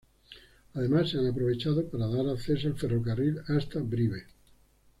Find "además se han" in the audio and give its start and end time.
0.73-1.27